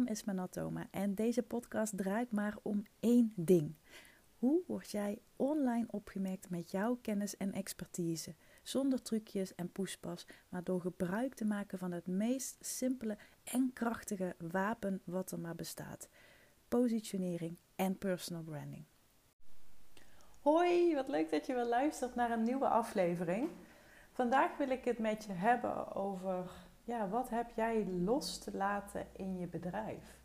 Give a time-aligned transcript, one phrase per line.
[0.00, 3.74] naam is Manatoma en deze podcast draait maar om één ding.
[4.38, 8.34] Hoe word jij online opgemerkt met jouw kennis en expertise?
[8.62, 14.34] Zonder trucjes en poespas, maar door gebruik te maken van het meest simpele en krachtige
[14.38, 16.08] wapen wat er maar bestaat:
[16.68, 18.84] positionering en personal branding.
[20.40, 23.48] Hoi, wat leuk dat je weer luistert naar een nieuwe aflevering.
[24.12, 26.50] Vandaag wil ik het met je hebben over
[26.84, 30.18] ja, wat heb jij los te laten in je bedrijf?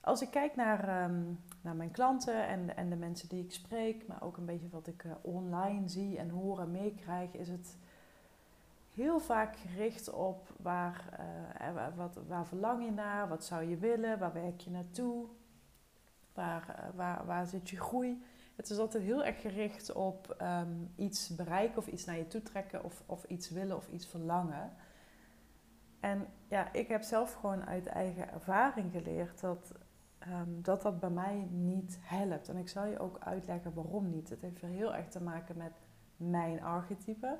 [0.00, 1.22] Als ik kijk naar, ehm,
[1.60, 4.86] naar mijn klanten en, en de mensen die ik spreek, maar ook een beetje wat
[4.86, 7.76] ik uh, online zie en hoor en meekrijg, is het
[8.94, 11.18] heel vaak gericht op waar,
[11.60, 15.26] uh, wat, waar verlang je naar, wat zou je willen, waar werk je naartoe,
[16.34, 18.22] waar, uh, waar, waar zit je groei.
[18.56, 22.42] Het is altijd heel erg gericht op um, iets bereiken of iets naar je toe
[22.42, 24.72] trekken of, of iets willen of iets verlangen.
[26.00, 29.72] En ja, ik heb zelf gewoon uit eigen ervaring geleerd dat,
[30.28, 32.48] um, dat dat bij mij niet helpt.
[32.48, 34.28] En ik zal je ook uitleggen waarom niet.
[34.28, 35.72] Het heeft heel erg te maken met
[36.16, 37.38] mijn archetype.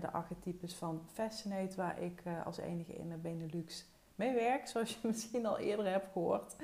[0.00, 4.98] De archetypes van Fascinate, waar ik uh, als enige in de Benelux mee werk, zoals
[5.00, 6.56] je misschien al eerder hebt gehoord.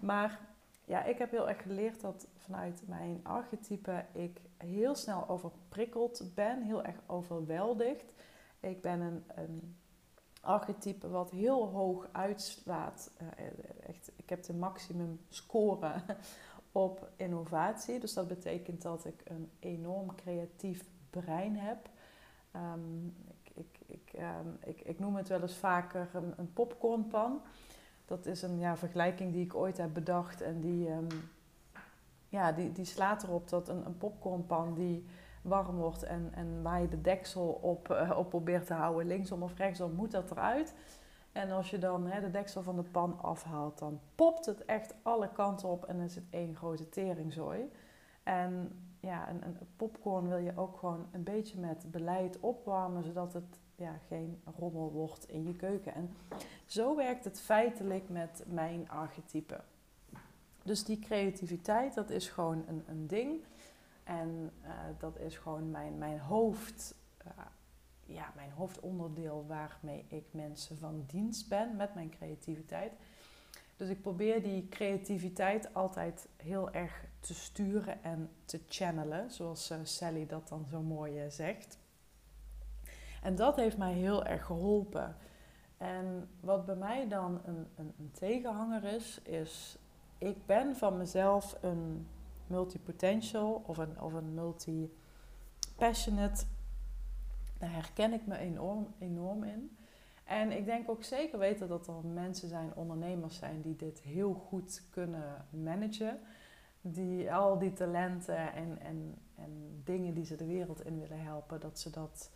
[0.00, 0.40] Maar
[0.84, 6.62] ja, ik heb heel erg geleerd dat vanuit mijn archetype ik heel snel overprikkeld ben,
[6.62, 8.12] heel erg overweldigd.
[8.60, 9.76] Ik ben een, een
[10.44, 13.10] archetype wat heel hoog uitslaat.
[13.22, 13.28] Uh,
[13.88, 15.92] echt, ik heb de maximum score
[16.72, 18.00] op innovatie.
[18.00, 21.88] Dus dat betekent dat ik een enorm creatief brein heb.
[22.56, 27.40] Um, ik, ik, ik, um, ik, ik, noem het wel eens vaker een, popcornpan.
[28.04, 30.40] Dat is een ja, vergelijking die ik ooit heb bedacht.
[30.40, 31.06] En die, um,
[32.28, 35.04] ja, die, die slaat erop dat een, een popcornpan die
[35.44, 39.42] warm wordt en, en waar je de deksel op, uh, op probeert te houden, linksom
[39.42, 40.74] of rechtsom, moet dat eruit.
[41.32, 44.94] En als je dan hè, de deksel van de pan afhaalt, dan popt het echt
[45.02, 47.70] alle kanten op en is het één grote teringzooi.
[48.22, 53.32] En ja, een, een popcorn wil je ook gewoon een beetje met beleid opwarmen, zodat
[53.32, 55.94] het ja, geen rommel wordt in je keuken.
[55.94, 56.16] En
[56.66, 59.60] zo werkt het feitelijk met mijn archetype.
[60.62, 63.44] Dus die creativiteit, dat is gewoon een, een ding.
[64.04, 66.94] En uh, dat is gewoon mijn, mijn hoofd,
[67.26, 67.44] uh,
[68.04, 72.92] ja, mijn hoofdonderdeel waarmee ik mensen van dienst ben met mijn creativiteit.
[73.76, 79.78] Dus ik probeer die creativiteit altijd heel erg te sturen en te channelen, zoals uh,
[79.82, 81.78] Sally dat dan zo mooi zegt.
[83.22, 85.16] En dat heeft mij heel erg geholpen.
[85.78, 89.78] En wat bij mij dan een, een, een tegenhanger is, is
[90.18, 92.06] ik ben van mezelf een
[92.54, 96.44] multipotential of een, of een multi-passionate.
[97.58, 99.76] Daar herken ik me enorm, enorm in.
[100.24, 104.34] En ik denk ook zeker weten dat er mensen zijn, ondernemers zijn, die dit heel
[104.34, 106.20] goed kunnen managen.
[106.80, 111.60] Die al die talenten en, en, en dingen die ze de wereld in willen helpen,
[111.60, 112.30] dat ze dat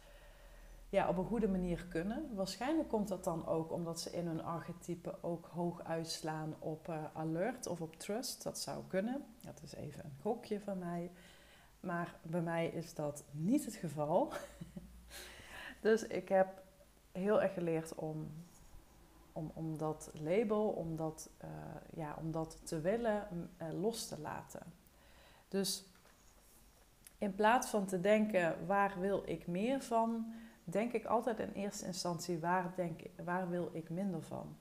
[0.89, 2.35] ja, op een goede manier kunnen.
[2.35, 7.05] Waarschijnlijk komt dat dan ook omdat ze in hun archetype ook hoog uitslaan op uh,
[7.13, 8.43] alert of op trust.
[8.43, 9.25] Dat zou kunnen.
[9.41, 11.11] Dat is even een gokje van mij.
[11.81, 14.33] Maar bij mij is dat niet het geval.
[15.81, 16.63] dus ik heb
[17.13, 18.31] heel erg geleerd om,
[19.33, 21.51] om, om dat label, om dat, uh,
[21.95, 24.63] ja, om dat te willen uh, los te laten.
[25.49, 25.85] Dus
[27.19, 30.33] in plaats van te denken, waar wil ik meer van
[30.71, 34.57] denk ik altijd in eerste instantie waar, denk, waar wil ik minder van.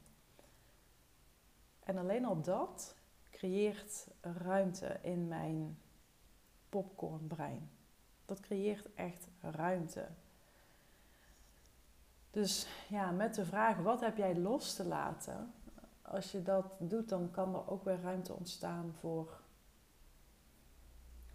[1.79, 2.95] En alleen al dat
[3.31, 5.79] creëert ruimte in mijn
[6.69, 7.69] popcornbrein.
[8.25, 10.07] Dat creëert echt ruimte.
[12.31, 15.53] Dus ja, met de vraag: wat heb jij los te laten?
[16.01, 19.41] Als je dat doet, dan kan er ook weer ruimte ontstaan voor,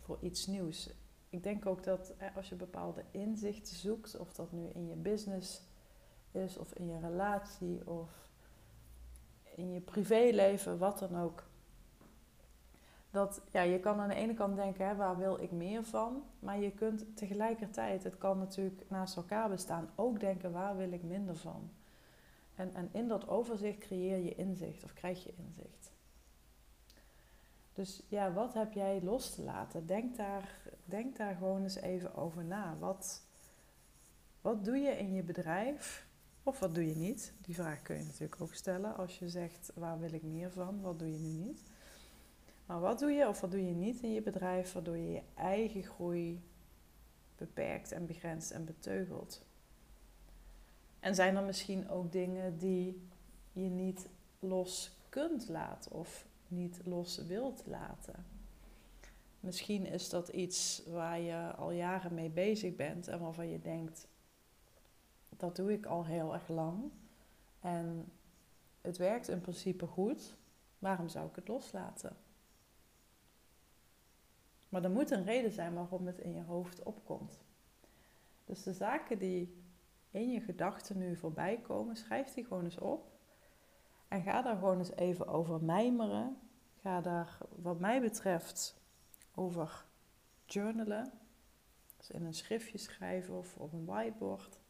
[0.00, 0.90] voor iets nieuws
[1.32, 5.62] ik denk ook dat als je bepaalde inzichten zoekt, of dat nu in je business
[6.30, 8.30] is, of in je relatie, of
[9.54, 11.42] in je privéleven, wat dan ook.
[13.10, 16.24] Dat ja, je kan aan de ene kant denken, hè, waar wil ik meer van?
[16.38, 21.02] Maar je kunt tegelijkertijd, het kan natuurlijk naast elkaar bestaan, ook denken, waar wil ik
[21.02, 21.70] minder van?
[22.54, 25.81] En, en in dat overzicht creëer je inzicht of krijg je inzicht.
[27.72, 29.86] Dus ja, wat heb jij los te laten?
[29.86, 32.76] Denk daar, denk daar gewoon eens even over na.
[32.78, 33.22] Wat,
[34.40, 36.06] wat doe je in je bedrijf?
[36.42, 37.32] Of wat doe je niet?
[37.40, 40.80] Die vraag kun je natuurlijk ook stellen als je zegt waar wil ik meer van?
[40.80, 41.62] Wat doe je nu niet?
[42.66, 45.22] Maar wat doe je of wat doe je niet in je bedrijf waardoor je je
[45.34, 46.42] eigen groei
[47.36, 49.44] beperkt en begrenst en beteugelt?
[51.00, 53.08] En zijn er misschien ook dingen die
[53.52, 54.08] je niet
[54.38, 58.26] los kunt laten of niet los wilt laten.
[59.40, 64.08] Misschien is dat iets waar je al jaren mee bezig bent en waarvan je denkt,
[65.28, 66.90] dat doe ik al heel erg lang.
[67.60, 68.12] En
[68.80, 70.36] het werkt in principe goed.
[70.78, 72.16] Waarom zou ik het loslaten?
[74.68, 77.40] Maar er moet een reden zijn waarom het in je hoofd opkomt.
[78.44, 79.62] Dus de zaken die
[80.10, 83.11] in je gedachten nu voorbij komen, schrijf die gewoon eens op.
[84.12, 86.36] En ga daar gewoon eens even over mijmeren.
[86.80, 88.80] Ga daar, wat mij betreft,
[89.34, 89.84] over
[90.44, 91.12] journalen.
[91.96, 94.60] Dus in een schriftje schrijven of op een whiteboard.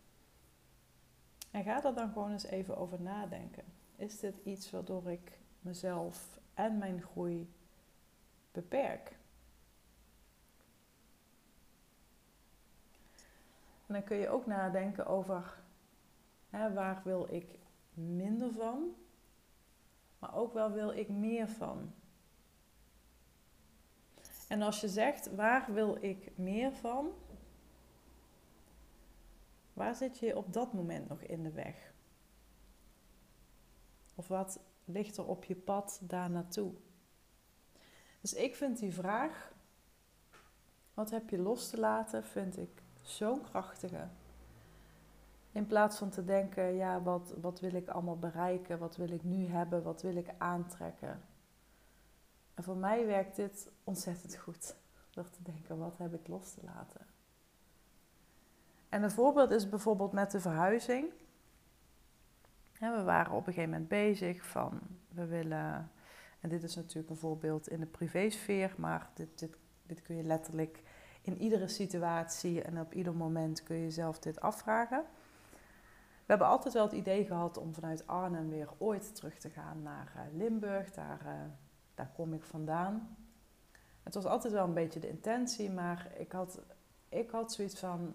[1.50, 3.64] En ga er dan gewoon eens even over nadenken.
[3.96, 7.52] Is dit iets waardoor ik mezelf en mijn groei
[8.52, 9.16] beperk?
[13.86, 15.62] En dan kun je ook nadenken over
[16.50, 17.58] hè, waar wil ik
[17.94, 18.94] minder van,
[20.22, 21.92] maar ook wel wil ik meer van.
[24.48, 27.12] En als je zegt waar wil ik meer van,
[29.72, 31.92] waar zit je op dat moment nog in de weg?
[34.14, 36.72] Of wat ligt er op je pad daar naartoe?
[38.20, 39.52] Dus ik vind die vraag,
[40.94, 44.08] wat heb je los te laten, vind ik zo'n krachtige.
[45.52, 48.78] In plaats van te denken, ja, wat, wat wil ik allemaal bereiken?
[48.78, 49.82] Wat wil ik nu hebben?
[49.82, 51.22] Wat wil ik aantrekken?
[52.54, 54.76] En voor mij werkt dit ontzettend goed.
[55.10, 57.06] Door te denken, wat heb ik los te laten?
[58.88, 61.12] En een voorbeeld is bijvoorbeeld met de verhuizing.
[62.78, 65.90] We waren op een gegeven moment bezig van, we willen,
[66.40, 69.56] en dit is natuurlijk een voorbeeld in de privésfeer, maar dit, dit,
[69.86, 70.82] dit kun je letterlijk
[71.22, 75.04] in iedere situatie en op ieder moment kun je jezelf dit afvragen.
[76.32, 79.82] We hebben altijd wel het idee gehad om vanuit Arnhem weer ooit terug te gaan
[79.82, 80.92] naar eh, Limburg.
[80.92, 81.32] Daar, uh,
[81.94, 83.16] daar kom ik vandaan.
[84.02, 86.60] Het was altijd wel een beetje de intentie, maar ik had,
[87.08, 88.14] ik had zoiets van.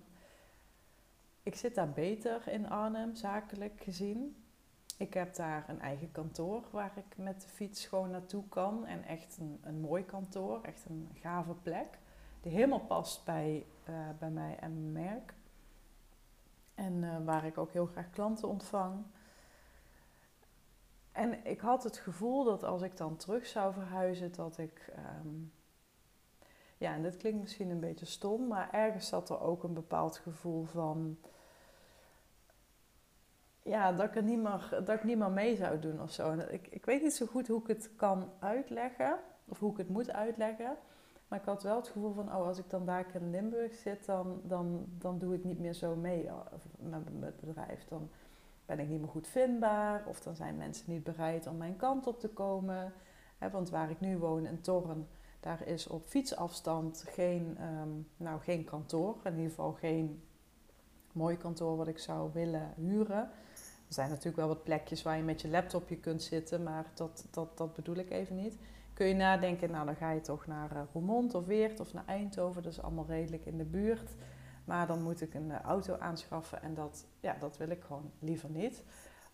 [1.43, 4.43] Ik zit daar beter in Arnhem, zakelijk gezien.
[4.97, 8.85] Ik heb daar een eigen kantoor waar ik met de fiets gewoon naartoe kan.
[8.85, 11.99] En echt een, een mooi kantoor, echt een gave plek
[12.41, 15.33] die helemaal past bij, uh, bij mij en mijn merk.
[16.77, 19.05] En uh, waar ik ook heel graag klanten ontvang.
[21.11, 24.93] En ik had het gevoel dat als ik dan terug zou verhuizen, dat ik.
[25.25, 25.53] Um,
[26.77, 30.17] ja, en dit klinkt misschien een beetje stom, maar ergens zat er ook een bepaald
[30.17, 31.17] gevoel van.
[33.63, 36.31] Ja, dat ik er niet meer, dat ik niet meer mee zou doen of zo.
[36.31, 39.77] En ik, ik weet niet zo goed hoe ik het kan uitleggen, of hoe ik
[39.77, 40.77] het moet uitleggen.
[41.27, 44.05] Maar ik had wel het gevoel van, oh, als ik dan daar in Limburg zit,
[44.05, 46.29] dan, dan, dan doe ik niet meer zo mee
[46.79, 47.85] met het bedrijf.
[47.87, 48.09] Dan
[48.65, 52.07] ben ik niet meer goed vindbaar of dan zijn mensen niet bereid om mijn kant
[52.07, 52.93] op te komen.
[53.51, 55.07] want waar ik nu woon in Torren,
[55.39, 59.15] daar is op fietsafstand geen, um, nou, geen kantoor.
[59.23, 60.23] In ieder geval geen
[61.13, 63.29] mooi kantoor wat ik zou willen huren.
[63.87, 67.27] Er zijn natuurlijk wel wat plekjes waar je met je laptopje kunt zitten, maar dat,
[67.31, 68.57] dat, dat bedoel ik even niet
[68.97, 72.05] kun je nadenken, nou dan ga je toch naar uh, Roermond of Weert of naar
[72.05, 72.63] Eindhoven.
[72.63, 74.15] Dat is allemaal redelijk in de buurt.
[74.65, 78.11] Maar dan moet ik een uh, auto aanschaffen en dat, ja, dat wil ik gewoon
[78.19, 78.83] liever niet.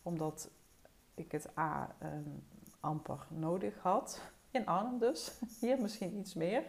[0.02, 0.50] Omdat
[1.14, 2.44] ik het A um,
[2.80, 4.22] amper nodig had.
[4.52, 5.40] In Arnhem dus.
[5.62, 6.64] Hier misschien iets meer.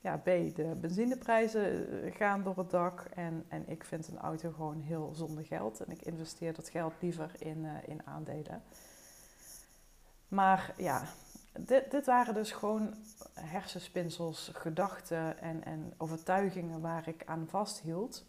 [0.00, 3.00] Ja, B, de benzineprijzen eh, gaan door het dak.
[3.14, 5.80] En, en ik vind een auto gewoon heel zonder geld.
[5.80, 8.62] En ik investeer dat geld liever in, in aandelen.
[10.28, 11.02] Maar ja,
[11.58, 12.94] dit, dit waren dus gewoon
[13.34, 18.24] hersenspinsels, gedachten en, en overtuigingen waar ik aan vasthield.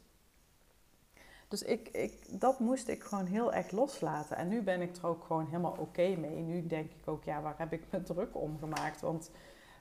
[1.47, 4.37] Dus ik, ik, dat moest ik gewoon heel erg loslaten.
[4.37, 6.35] En nu ben ik er ook gewoon helemaal oké mee.
[6.35, 9.01] Nu denk ik ook, ja, waar heb ik me druk om gemaakt?
[9.01, 9.31] Want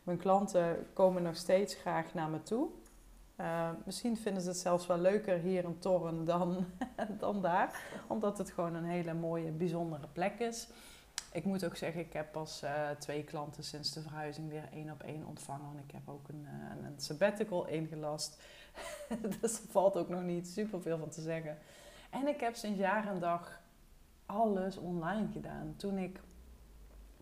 [0.02, 2.68] mijn klanten komen nog steeds graag naar me toe.
[3.40, 6.66] Uh, misschien vinden ze het zelfs wel leuker hier in Torren dan,
[7.18, 7.82] dan daar.
[8.06, 10.68] Omdat het gewoon een hele mooie, bijzondere plek is.
[11.32, 14.90] Ik moet ook zeggen, ik heb pas uh, twee klanten sinds de verhuizing weer één
[14.90, 15.78] op één ontvangen.
[15.86, 18.42] ik heb ook een, uh, een sabbatical ingelast.
[19.40, 21.58] dus er valt ook nog niet super veel van te zeggen.
[22.10, 23.60] En ik heb sinds jaar en dag
[24.26, 25.74] alles online gedaan.
[25.76, 26.20] Toen ik,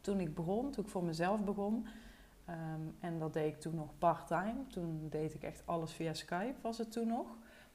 [0.00, 1.86] toen ik begon, toen ik voor mezelf begon,
[2.48, 4.66] um, en dat deed ik toen nog part-time.
[4.66, 7.26] Toen deed ik echt alles via Skype, was het toen nog.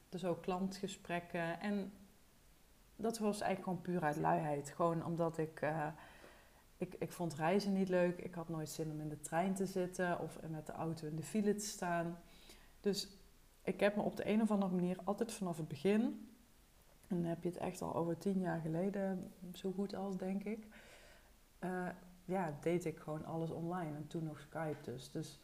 [0.10, 1.60] Dus ook klantgesprekken.
[1.60, 1.94] En
[2.96, 4.70] dat was eigenlijk gewoon puur uit luiheid.
[4.70, 5.62] Gewoon omdat ik...
[5.62, 5.88] Uh,
[6.78, 8.20] ik, ik vond reizen niet leuk.
[8.20, 11.16] Ik had nooit zin om in de trein te zitten of met de auto in
[11.16, 12.18] de file te staan.
[12.80, 13.18] Dus
[13.64, 16.30] ik heb me op de een of andere manier altijd vanaf het begin,
[17.08, 20.44] en dan heb je het echt al over tien jaar geleden, zo goed als denk
[20.44, 20.68] ik,
[21.60, 21.88] eh,
[22.26, 23.96] ja, deed ik gewoon alles online.
[23.96, 25.12] En toen nog Skype dus.
[25.12, 25.40] Dus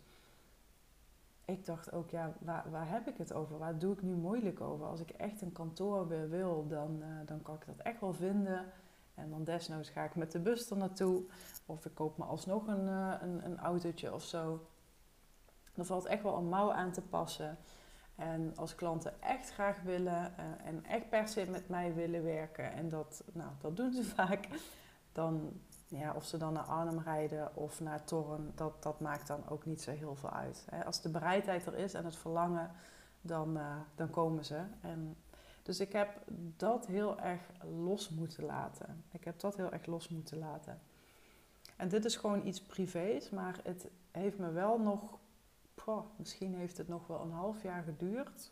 [1.46, 3.58] ik dacht ook, ja, waar, waar heb ik het over?
[3.58, 4.86] Waar doe ik nu moeilijk over?
[4.86, 8.14] Als ik echt een kantoor weer wil, dan, uh, dan kan ik dat echt wel
[8.14, 8.66] vinden.
[9.22, 11.24] En dan desnoods ga ik met de bus er naartoe.
[11.66, 14.68] Of ik koop me alsnog een, uh, een, een autootje of zo.
[15.76, 17.58] Er valt echt wel een mouw aan te passen.
[18.16, 22.72] En als klanten echt graag willen uh, en echt per se met mij willen werken,
[22.72, 24.48] en dat, nou, dat doen ze vaak,
[25.12, 29.48] dan, ja, of ze dan naar Arnhem rijden of naar Torren, dat, dat maakt dan
[29.50, 30.66] ook niet zo heel veel uit.
[30.86, 32.72] Als de bereidheid er is en het verlangen,
[33.22, 34.64] dan, uh, dan komen ze.
[34.82, 35.16] En,
[35.62, 36.22] dus ik heb
[36.58, 37.42] dat heel erg
[37.84, 39.04] los moeten laten.
[39.12, 40.82] Ik heb dat heel erg los moeten laten.
[41.78, 45.20] En dit is gewoon iets privés, maar het heeft me wel nog
[46.16, 48.52] misschien heeft het nog wel een half jaar geduurd,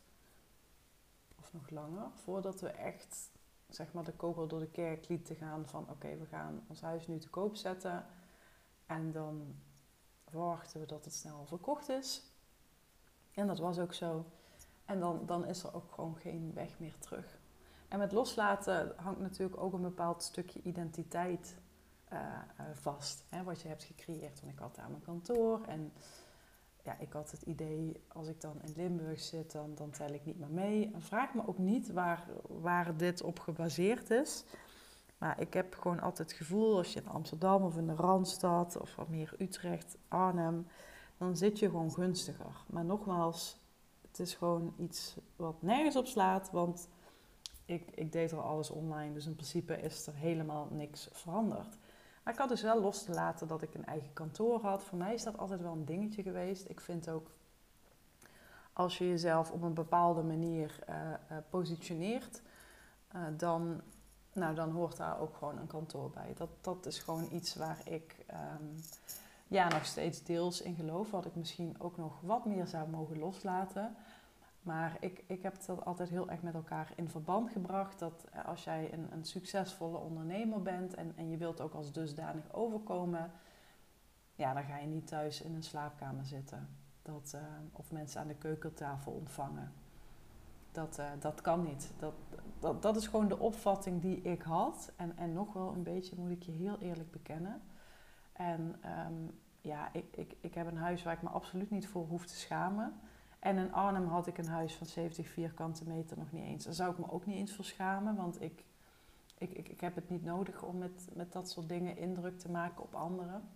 [1.39, 3.32] of nog langer, voordat we echt
[3.70, 7.08] zeg maar, de kogel door de kerk lieten gaan van oké, we gaan ons huis
[7.08, 8.06] nu te koop zetten
[8.86, 9.56] en dan
[10.28, 12.24] verwachten we dat het snel verkocht is.
[13.32, 14.25] En dat was ook zo.
[14.89, 17.39] En dan, dan is er ook gewoon geen weg meer terug.
[17.88, 21.58] En met loslaten hangt natuurlijk ook een bepaald stukje identiteit
[22.13, 23.24] uh, uh, vast.
[23.29, 24.41] Hè, wat je hebt gecreëerd.
[24.41, 25.91] Want ik had daar mijn kantoor en
[26.84, 30.25] ja, ik had het idee, als ik dan in Limburg zit, dan, dan tel ik
[30.25, 30.91] niet meer mee.
[30.93, 34.43] En vraag me ook niet waar, waar dit op gebaseerd is.
[35.17, 38.77] Maar ik heb gewoon altijd het gevoel, als je in Amsterdam of in de Randstad
[38.77, 40.67] of wat meer Utrecht, Arnhem,
[41.17, 42.63] dan zit je gewoon gunstiger.
[42.67, 43.60] Maar nogmaals,
[44.10, 46.89] het is gewoon iets wat nergens op slaat, want
[47.66, 49.13] ik, ik deed al alles online.
[49.13, 51.78] Dus in principe is er helemaal niks veranderd.
[52.24, 54.84] Maar ik had dus wel los te laten dat ik een eigen kantoor had.
[54.84, 56.70] Voor mij is dat altijd wel een dingetje geweest.
[56.70, 57.32] Ik vind ook
[58.74, 61.13] als je jezelf op een bepaalde manier uh,
[61.50, 62.42] positioneert,
[63.16, 63.82] uh, dan,
[64.34, 66.34] nou, dan hoort daar ook gewoon een kantoor bij.
[66.36, 68.75] Dat, dat is gewoon iets waar ik um,
[69.50, 71.12] ja, nog steeds deels in geloof.
[71.12, 73.96] Wat ik misschien ook nog wat meer zou mogen loslaten.
[74.62, 78.00] Maar ik, ik heb dat altijd heel erg met elkaar in verband gebracht.
[78.00, 82.53] Dat als jij een, een succesvolle ondernemer bent en, en je wilt ook als dusdanig
[82.53, 83.32] overkomen,
[84.36, 86.68] ja, dan ga je niet thuis in een slaapkamer zitten.
[87.01, 87.41] Dat, uh,
[87.72, 89.72] of mensen aan de keukentafel ontvangen.
[90.72, 91.91] Dat, uh, dat kan niet.
[92.00, 92.13] Dat,
[92.60, 94.91] dat, dat is gewoon de opvatting die ik had.
[94.96, 97.62] En, en nog wel een beetje, moet ik je heel eerlijk bekennen.
[98.39, 98.75] En
[99.08, 102.25] um, ja, ik, ik, ik heb een huis waar ik me absoluut niet voor hoef
[102.25, 102.93] te schamen.
[103.39, 106.65] En in Arnhem had ik een huis van 70 vierkante meter nog niet eens.
[106.65, 108.63] Daar zou ik me ook niet eens voor schamen, want ik,
[109.38, 112.51] ik, ik, ik heb het niet nodig om met, met dat soort dingen indruk te
[112.51, 113.50] maken op anderen.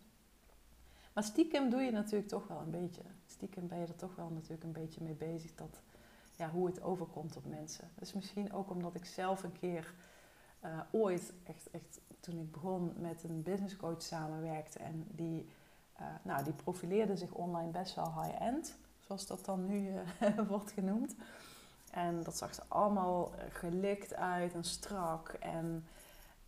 [1.13, 3.01] Maar stiekem doe je natuurlijk toch wel een beetje.
[3.25, 5.81] Stiekem ben je er toch wel natuurlijk een beetje mee bezig dat,
[6.35, 7.89] ja, hoe het overkomt op mensen.
[7.95, 9.93] Dus misschien ook omdat ik zelf een keer
[10.65, 15.49] uh, ooit, echt, echt toen ik begon met een businesscoach samenwerkte en die,
[16.01, 20.71] uh, nou, die profileerde zich online best wel high-end zoals dat dan nu uh, wordt
[20.71, 21.15] genoemd.
[21.91, 25.29] En dat zag er allemaal gelikt uit en strak.
[25.29, 25.85] En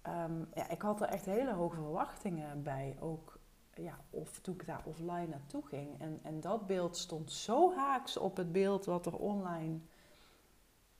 [0.07, 2.97] um, ja, ik had er echt hele hoge verwachtingen bij.
[2.99, 3.39] Ook
[3.73, 6.01] ja, of toen ik daar offline naartoe ging.
[6.01, 9.79] En, en dat beeld stond zo haaks op het beeld wat er online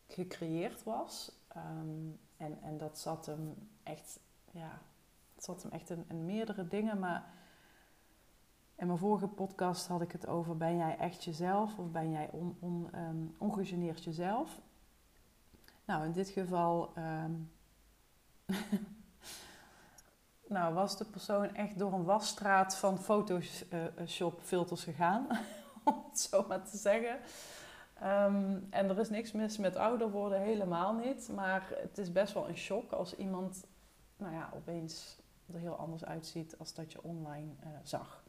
[0.08, 1.32] gecreëerd was.
[1.58, 4.20] Um, en, en dat zat hem echt,
[4.51, 4.82] ja,
[5.38, 7.00] zat hem echt in, meerdere dingen.
[7.00, 7.34] Maar
[8.75, 12.30] in mijn vorige podcast had ik het over: ben jij echt jezelf of ben jij
[12.32, 14.62] on, um, ongegeneerd jezelf?
[15.86, 17.51] Nou, in dit geval um,
[20.48, 25.27] nou, was de persoon echt door een wasstraat van Photoshop-filters gegaan,
[25.84, 27.20] om het zo maar te zeggen.
[28.04, 31.32] Um, en er is niks mis met ouder worden, helemaal niet.
[31.36, 33.66] Maar het is best wel een shock als iemand
[34.18, 35.22] nou ja, opeens
[35.54, 38.24] er heel anders uitziet als dat je online uh, zag.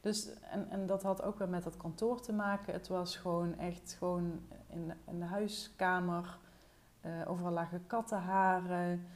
[0.00, 2.72] Dus, en, en dat had ook weer met dat kantoor te maken.
[2.72, 4.40] Het was gewoon echt gewoon
[5.06, 6.38] in, de huiskamer.
[7.06, 9.06] Uh, overal lagen kattenharen.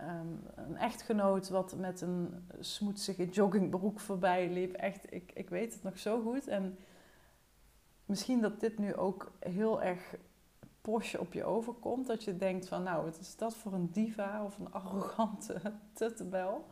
[0.00, 4.72] Um, een echtgenoot wat met een smoetsige joggingbroek voorbij liep.
[4.72, 6.46] Echt, ik, ik weet het nog zo goed.
[6.48, 6.78] En
[8.06, 10.14] misschien dat dit nu ook heel erg
[10.80, 12.06] posh op je overkomt.
[12.06, 15.60] Dat je denkt van, nou, wat is dat voor een diva of een arrogante
[15.92, 16.66] tuttebel.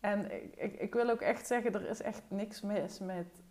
[0.00, 0.30] En
[0.80, 3.42] ik, wil ook echt zeggen, er is echt niks mis met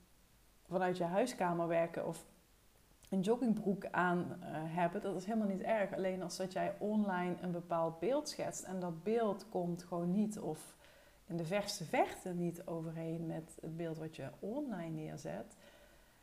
[0.67, 2.25] vanuit je huiskamer werken of
[3.09, 5.01] een joggingbroek aan uh, hebben.
[5.01, 5.93] Dat is helemaal niet erg.
[5.93, 10.39] Alleen als dat jij online een bepaald beeld schetst en dat beeld komt gewoon niet
[10.39, 10.75] of
[11.25, 15.55] in de verste verte niet overeen met het beeld wat je online neerzet.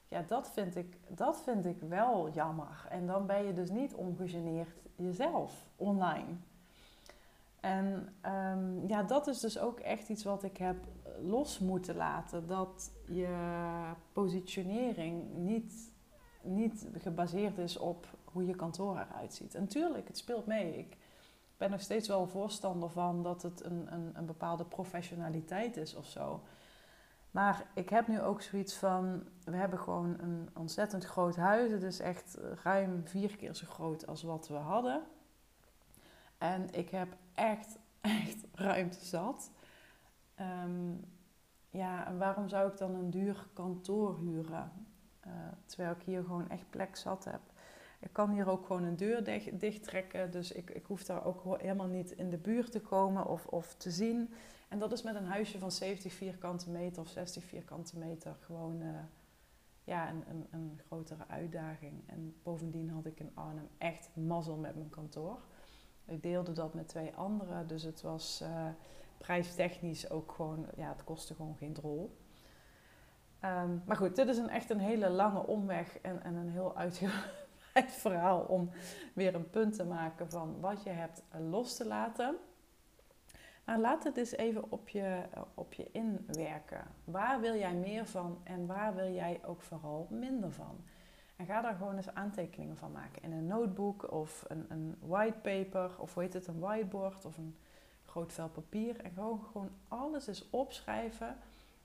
[0.08, 2.86] Ja, dat vind ik, dat vind ik wel jammer.
[2.90, 6.36] En dan ben je dus niet ongegeneerd jezelf online.
[7.60, 10.76] En ehm, ja, dat is dus ook echt iets wat ik heb
[11.20, 12.46] los moeten laten.
[12.46, 13.28] Dat je
[14.12, 15.92] positionering niet,
[16.42, 19.54] niet gebaseerd is op hoe je kantoor eruit ziet.
[19.54, 20.78] En tuurlijk, het speelt mee.
[20.78, 20.96] Ik
[21.56, 26.06] ben nog steeds wel voorstander van dat het een, een, een bepaalde professionaliteit is of
[26.06, 26.40] zo.
[27.36, 31.70] Maar ik heb nu ook zoiets van, we hebben gewoon een ontzettend groot huis.
[31.70, 35.02] Het is echt ruim vier keer zo groot als wat we hadden.
[36.38, 37.78] En ik heb echt,
[38.24, 39.50] echt ruimte zat.
[40.34, 40.92] Ehm,
[41.70, 44.72] ja, en waarom zou ik dan een duur kantoor huren?
[45.26, 45.32] Uh,
[45.66, 47.40] terwijl ik hier gewoon echt plek zat heb.
[48.00, 50.30] Ik kan hier ook gewoon een deur dicht, dicht trekken.
[50.30, 53.74] Dus ik, ik hoef daar ook helemaal niet in de buurt te komen of, of
[53.74, 54.32] te zien.
[54.68, 58.82] En dat is met een huisje van 70 vierkante meter of 60 vierkante meter gewoon
[58.82, 58.98] uh,
[59.84, 62.02] ja, een, een, een, grotere uitdaging.
[62.06, 65.38] En bovendien had ik in Arnhem echt mazzel met mijn kantoor.
[66.04, 68.68] Ik deelde dat met twee anderen, dus het was uh,
[69.18, 72.16] prijstechnisch ook gewoon, ja, het kostte gewoon geen drol.
[73.44, 76.76] Um, maar goed, dit is een, echt een hele lange omweg en, en een heel
[76.76, 78.70] uitgebreid verhaal om
[79.14, 82.36] weer een punt te maken van wat je hebt los te laten.
[83.66, 85.22] Maar laat het eens even op je,
[85.54, 86.84] op je inwerken.
[87.04, 90.84] Waar wil jij meer van en waar wil jij ook vooral minder van?
[91.36, 93.22] En ga daar gewoon eens aantekeningen van maken.
[93.22, 97.56] In een notebook of een, een whitepaper of hoe heet het, een whiteboard of een
[98.04, 99.00] groot vel papier.
[99.00, 101.36] En gewoon, gewoon alles eens opschrijven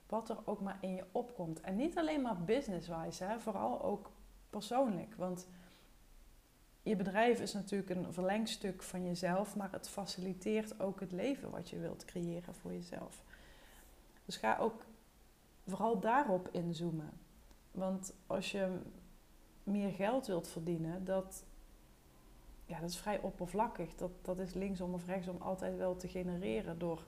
[0.07, 1.61] wat er ook maar in je opkomt.
[1.61, 4.11] En niet alleen maar business-wise, hè, vooral ook
[4.49, 5.15] persoonlijk.
[5.15, 5.47] Want
[6.83, 11.69] je bedrijf is natuurlijk een verlengstuk van jezelf, maar het faciliteert ook het leven wat
[11.69, 13.23] je wilt creëren voor jezelf.
[14.25, 14.85] Dus ga ook
[15.67, 17.09] vooral daarop inzoomen.
[17.71, 18.77] Want als je
[19.63, 21.43] meer geld wilt verdienen, dat,
[22.65, 23.95] ja, dat is vrij oppervlakkig.
[23.95, 27.03] Dat, dat is linksom of rechtsom altijd wel te genereren door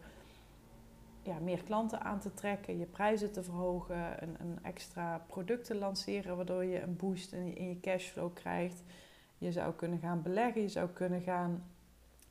[1.21, 5.75] ja, meer klanten aan te trekken, je prijzen te verhogen, een, een extra product te
[5.75, 8.83] lanceren, waardoor je een boost in je, in je cashflow krijgt.
[9.43, 11.63] Je zou kunnen gaan beleggen, je zou kunnen gaan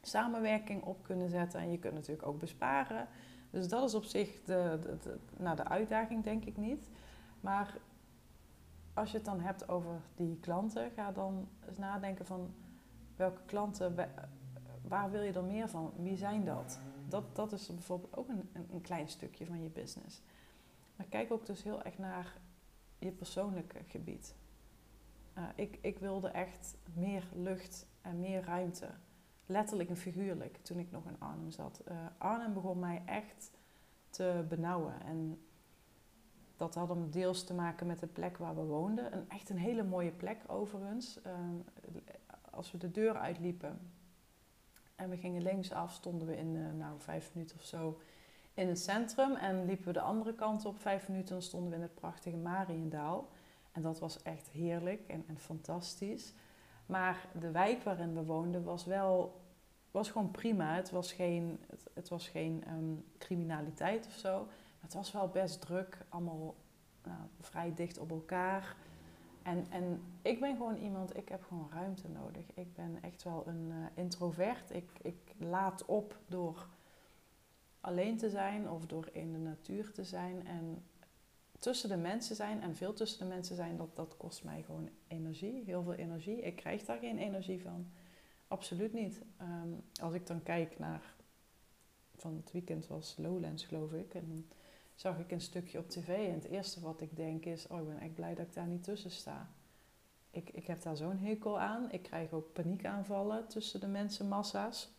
[0.03, 3.09] samenwerking op kunnen zetten en je kunt natuurlijk ook besparen.
[3.51, 4.79] Dus dat is op zich de,
[5.37, 6.91] nou, de uitdaging, denk ik niet.
[7.41, 7.77] Maar
[8.95, 12.55] als je het dan hebt over die klanten, ga dan eens nadenken van
[13.17, 13.95] welke klanten,
[14.89, 15.93] waar wil je er meer van?
[15.97, 16.81] Wie zijn dat?
[17.09, 20.23] Dat, dat is bijvoorbeeld ook een, een klein stukje van je business.
[20.97, 22.37] Maar kijk ook dus heel erg naar
[22.99, 24.35] je persoonlijke gebied.
[25.39, 28.89] Uh, ik, ik wilde echt meer lucht en meer ruimte.
[29.47, 31.83] Letterlijk en figuurlijk toen ik nog in Arnhem zat.
[31.89, 33.51] Uh, Arnhem begon mij echt
[34.11, 35.03] te benauwen.
[35.03, 35.43] En
[36.57, 39.13] dat had hem deels te maken met de plek waar we woonden.
[39.17, 41.19] Een, echt een hele mooie plek overigens.
[41.27, 41.33] Uh,
[42.51, 43.79] als we de deur uitliepen
[44.95, 48.01] en we gingen linksaf, stonden we in nou, vijf minuten of zo
[48.55, 49.35] in het centrum.
[49.35, 52.37] En liepen we de andere kant op vijf minuten, dan stonden we in het prachtige
[52.37, 53.29] Mariendaal.
[53.73, 56.35] En dat was echt heerlijk en, en fantastisch.
[56.87, 59.41] Maar de wijk waarin we woonden was wel
[59.93, 60.75] was gewoon prima.
[60.75, 61.61] Het was geen,
[61.95, 64.47] het, was geen um, criminaliteit of zo.
[64.81, 65.99] Het was wel best druk.
[66.09, 66.55] Allemaal
[67.03, 68.77] nou, vrij dicht op elkaar.
[69.43, 72.45] En, en ik ben gewoon iemand, ik heb gewoon ruimte nodig.
[72.55, 74.75] Ik ben echt wel een uh, introvert.
[74.75, 76.67] Ik, ik laat op door
[77.81, 80.47] alleen te zijn of door in de natuur te zijn.
[80.47, 80.85] En
[81.63, 84.89] tussen de mensen zijn en veel tussen de mensen zijn, dat, dat kost mij gewoon
[85.07, 86.43] energie, heel veel energie.
[86.43, 87.91] Ik krijg daar geen energie van.
[88.49, 89.23] Absoluut niet.
[89.41, 91.15] Um, als ik dan kijk naar,
[92.17, 94.49] van het weekend was Lowlands geloof ik, en
[94.95, 97.87] zag ik een stukje op tv en het eerste wat ik denk is, oh ik
[97.87, 99.51] ben echt blij dat ik daar niet tussen sta.
[100.31, 101.91] Ik, ik heb daar zo'n hekel aan.
[101.91, 104.91] Ik krijg ook paniekaanvallen tussen de mensenmassa's.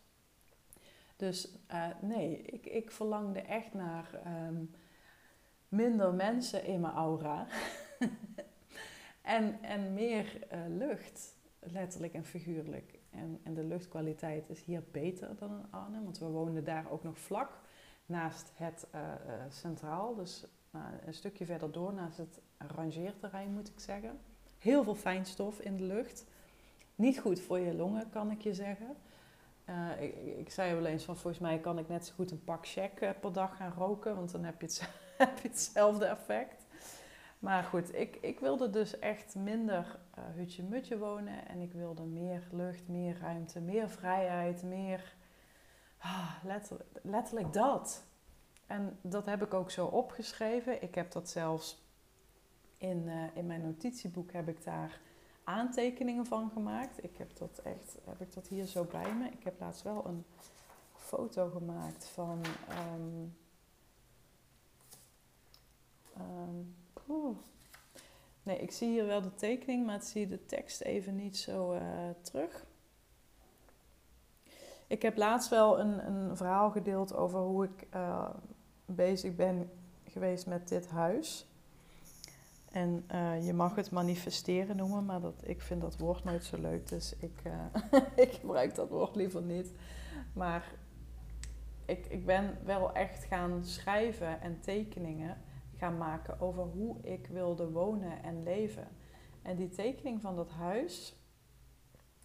[1.16, 4.70] Dus uh, nee, ik, ik verlangde echt naar um,
[5.74, 7.46] minder mensen in mijn aura.
[9.22, 12.98] en, en meer uh, lucht, letterlijk en figuurlijk.
[13.10, 17.02] En, en de luchtkwaliteit is hier beter dan in Arnhem, want we woonden daar ook
[17.02, 17.60] nog vlak
[18.06, 19.00] naast het uh,
[19.48, 20.14] centraal.
[20.14, 20.46] Dus
[21.06, 24.18] een stukje verder door, naast het rangeerterrein moet ik zeggen.
[24.58, 26.24] Heel veel fijnstof in de lucht.
[26.94, 28.96] Niet goed voor je longen, kan ik je zeggen.
[30.00, 32.66] Ik, ik, zei wel eens van volgens mij kan ik net zo goed een pak
[32.66, 36.64] check per dag gaan roken, want dan heb je, het, heb je hetzelfde effect.
[37.38, 42.42] Maar goed, ik, ik wilde dus echt minder uh, hutje-mutje wonen en ik wilde meer
[42.50, 45.14] lucht, meer ruimte, meer vrijheid, meer
[45.98, 46.34] ah,
[47.02, 48.04] letterlijk, dat.
[48.66, 50.82] En dat heb ik ook zo opgeschreven.
[50.82, 51.82] Ik heb dat zelfs
[52.78, 55.00] in, uh, in mijn notitieboek heb ik daar
[55.44, 57.04] aantekeningen van gemaakt.
[57.04, 59.28] Ik heb dat echt, heb ik dat hier zo bij me.
[59.28, 60.24] Ik heb laatst wel een
[60.92, 62.40] foto gemaakt van.
[62.68, 63.26] ehm,
[66.16, 66.74] ehm.
[68.44, 71.82] Nee, ik zie hier wel de tekening, maar zie de tekst even niet zo eh,
[72.20, 72.64] terug.
[74.86, 78.30] Ik heb laatst wel een, een verhaal gedeeld over hoe ik eh,
[78.86, 79.70] bezig ben
[80.04, 81.46] geweest met dit huis.
[82.70, 86.60] En eh, je mag het manifesteren noemen, maar dat, ik vind dat woord nooit zo
[86.60, 87.42] leuk, dus ik,
[88.24, 89.72] ik gebruik dat woord liever niet.
[90.32, 90.72] Maar
[91.84, 95.36] ik, ik ben wel echt gaan schrijven en tekeningen
[95.84, 98.88] gaan maken over hoe ik wilde wonen en leven.
[99.42, 101.14] En die tekening van dat huis,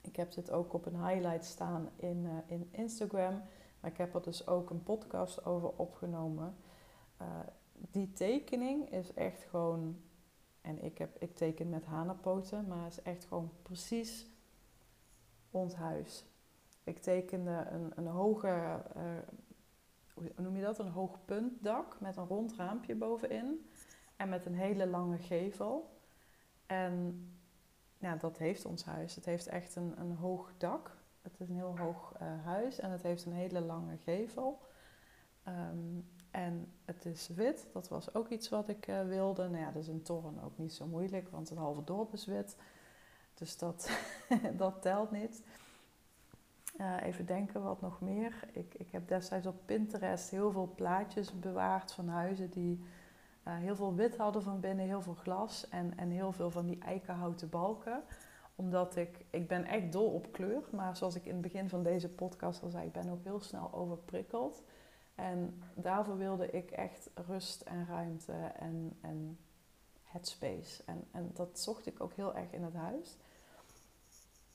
[0.02, 3.42] ik heb dit ook op een highlight staan in, uh, in Instagram,
[3.80, 6.56] maar ik heb er dus ook een podcast over opgenomen.
[7.22, 7.28] Uh,
[7.74, 10.02] die tekening is echt gewoon,
[10.62, 14.30] en ik, heb, ik teken met hanapoten, maar is echt gewoon precies
[15.52, 16.26] ons huis.
[16.84, 19.04] Ik tekende een, een hoge, uh,
[20.20, 23.70] hoe noem je dat, een hoog puntdak met een rond raampje bovenin
[24.16, 25.98] en met een hele lange gevel.
[26.66, 27.24] En
[27.98, 29.16] ja, dat heeft ons huis.
[29.16, 30.98] Het heeft echt een, een hoog dak.
[31.22, 34.62] Het is een heel hoog uh, huis en het heeft een hele lange gevel.
[35.48, 39.50] Um, en het is wit, dat was ook iets wat ik uh, wilde.
[39.50, 42.26] Nou ja, dat is een toren ook niet zo moeilijk, want een halve dorp is
[42.26, 42.58] wit.
[43.34, 43.90] Dus dat,
[44.58, 45.44] dat telt niet.
[47.02, 48.44] Even denken, wat nog meer.
[48.52, 52.84] Ik, ik heb destijds op Pinterest heel veel plaatjes bewaard van huizen die
[53.48, 56.66] uh, heel veel wit hadden van binnen, heel veel glas en, en heel veel van
[56.66, 58.04] die eikenhouten balken.
[58.56, 61.84] Omdat ik, ik ben echt dol op kleur, maar zoals ik in het begin van
[61.84, 64.64] deze podcast al zei, ik ben ook heel snel overprikkeld.
[65.16, 69.38] En daarvoor wilde ik echt rust en ruimte en, en
[70.04, 70.84] headspace.
[70.86, 73.18] En, en dat zocht ik ook heel erg in het huis.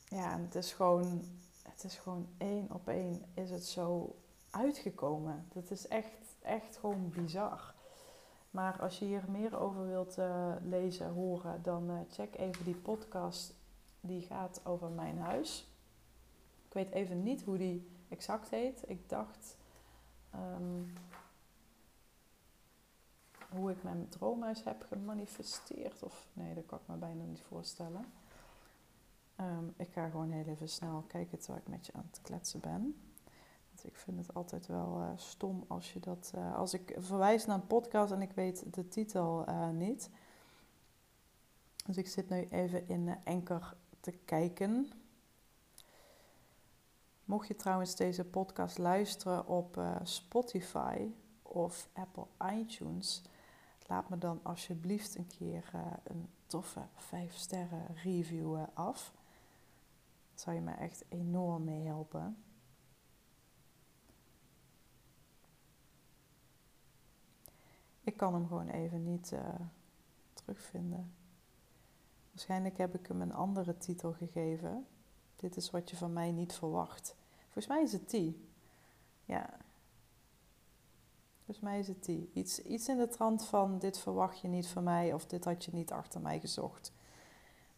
[0.09, 1.25] Ja, en het is gewoon,
[1.69, 4.17] het is gewoon één op één is het zo
[4.51, 5.47] uitgekomen.
[5.53, 7.75] Dat is echt, echt gewoon bizar.
[8.51, 12.77] Maar als je hier meer over wilt uh, lezen, horen, dan uh, check even die
[12.77, 13.55] podcast.
[14.01, 15.69] Die gaat over mijn huis.
[16.67, 18.85] Ik weet even niet hoe die exact heet.
[18.87, 19.57] Ik dacht
[20.35, 20.93] um,
[23.51, 26.03] hoe ik mijn droomhuis heb gemanifesteerd.
[26.03, 28.05] Of nee, dat kan ik me bijna niet voorstellen.
[29.41, 32.61] Um, ik ga gewoon heel even snel kijken terwijl ik met je aan het kletsen
[32.61, 33.01] ben.
[33.69, 36.33] Want ik vind het altijd wel uh, stom als je dat.
[36.35, 40.11] Uh, als ik verwijs naar een podcast en ik weet de titel uh, niet.
[41.87, 44.91] Dus ik zit nu even in Enker te kijken.
[47.25, 51.11] Mocht je trouwens deze podcast luisteren op Spotify
[51.43, 53.23] of Apple iTunes,
[53.87, 55.71] laat me dan alsjeblieft een keer
[56.05, 59.13] een toffe 5 sterren review af.
[60.35, 62.45] Zou je me echt enorm mee helpen.
[68.01, 69.33] Ik kan hem gewoon even niet
[70.33, 71.15] terugvinden.
[72.31, 74.87] Waarschijnlijk heb ik hem een andere titel gegeven.
[75.37, 77.17] Dit is wat je van mij niet verwacht.
[77.43, 78.49] Volgens mij is het die.
[79.25, 79.57] Ja.
[81.45, 82.31] Volgens mij is het die.
[82.33, 85.65] Iets, iets in de trant van dit verwacht je niet van mij of dit had
[85.65, 86.93] je niet achter mij gezocht.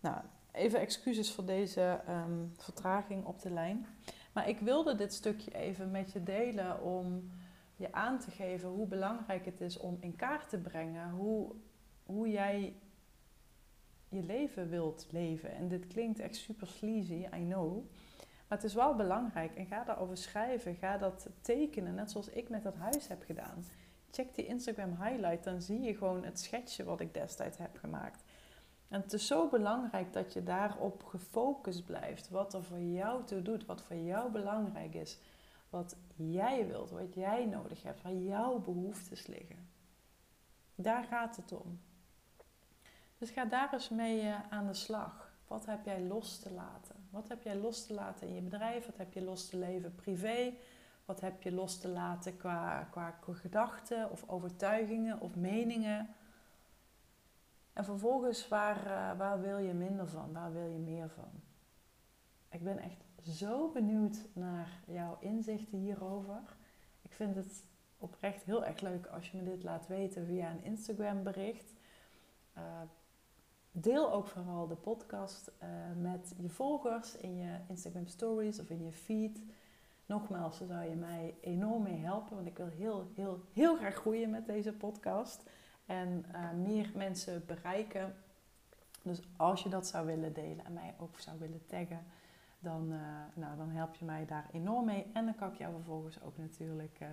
[0.01, 0.25] Nou,
[0.57, 3.87] even excuses voor deze um, vertraging op de lijn.
[4.33, 7.31] Maar ik wilde dit stukje even met je delen om
[7.77, 11.53] je aan te geven hoe belangrijk het is om in kaart te brengen hoe,
[12.05, 12.77] hoe jij
[14.09, 15.51] je leven wilt leven.
[15.51, 17.85] En dit klinkt echt super sleazy, I know.
[18.49, 19.55] Maar het is wel belangrijk.
[19.55, 20.75] En ga daarover schrijven.
[20.75, 21.95] Ga dat tekenen.
[21.95, 23.65] Net zoals ik met dat huis heb gedaan.
[24.11, 25.45] Check die Instagram highlight.
[25.45, 28.25] Dan zie je gewoon het schetsje wat ik destijds heb gemaakt.
[28.89, 32.29] En het is zo belangrijk dat je daarop gefocust blijft.
[32.29, 33.67] Wat er voor jou toe doet.
[33.67, 35.19] Wat voor jou belangrijk is.
[35.71, 36.91] Wat jij wilt.
[36.91, 38.03] Wat jij nodig hebt.
[38.03, 39.69] Waar jouw behoeftes liggen.
[40.75, 41.81] Daar gaat het om.
[43.19, 45.35] Dus ga daar eens mee uh, aan de slag.
[45.47, 46.97] Wat heb jij los te laten?
[47.11, 48.87] Wat heb jij los te laten in je bedrijf?
[48.87, 50.53] Wat heb je los te leven privé?
[51.05, 56.09] Wat heb je los te laten qua, qua gedachten of overtuigingen of meningen?
[57.77, 60.33] En vervolgens, waar, uh, waar wil je minder van?
[60.33, 61.31] Waar wil je meer van?
[62.51, 66.57] Ik ben echt zo benieuwd naar jouw inzichten hierover.
[67.03, 67.65] Ik vind het
[67.99, 71.75] oprecht heel erg leuk als je me dit laat weten via een Instagram bericht.
[72.57, 72.63] Uh,
[73.71, 75.69] Deel ook vooral de podcast uh,
[76.03, 79.43] met je volgers in je Instagram stories of in je feed.
[80.07, 83.95] Nogmaals, daar zou je mij enorm mee helpen, want ik wil heel, heel, heel graag
[83.95, 85.43] groeien met deze podcast
[85.87, 88.15] en uh, meer mensen bereiken.
[89.03, 92.05] Dus als je dat zou willen delen en mij ook zou willen taggen,
[92.59, 92.99] dan, uh,
[93.35, 95.07] nou, dan help je mij daar enorm mee.
[95.13, 97.09] En dan kan ik jou vervolgens ook natuurlijk uh,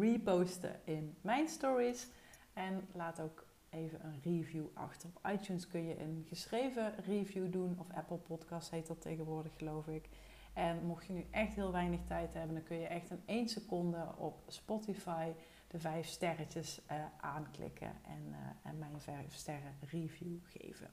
[0.00, 2.08] reposten in mijn stories.
[2.52, 5.08] En laat ook even een review achter.
[5.14, 7.76] Op iTunes kun je een geschreven review doen.
[7.78, 10.08] Of Apple Podcast heet dat tegenwoordig, geloof ik.
[10.52, 13.48] En mocht je nu echt heel weinig tijd hebben, dan kun je echt in één
[13.48, 15.32] seconde op Spotify
[15.72, 20.90] de vijf sterretjes uh, aanklikken en, uh, en mij een vijf sterren review geven.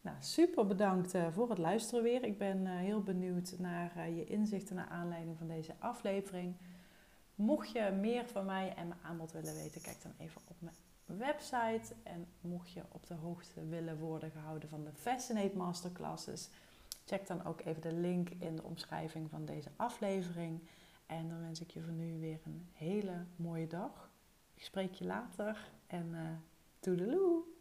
[0.00, 2.24] Nou, super bedankt uh, voor het luisteren weer.
[2.24, 6.54] Ik ben heel benieuwd naar je inzichten naar aanleiding van deze aflevering.
[7.34, 10.74] Mocht je meer van mij en mijn aanbod willen weten, kijk dan even op mijn
[11.18, 11.94] website.
[12.02, 16.48] En mocht je op de hoogte willen worden gehouden van de Fascinate Masterclasses,
[17.04, 20.60] check dan ook even de link in de omschrijving van deze aflevering.
[21.08, 24.10] En dan wens ik je voor nu weer een hele mooie dag.
[24.54, 26.30] Ik spreek je later en uh,
[26.80, 27.57] toedeloe!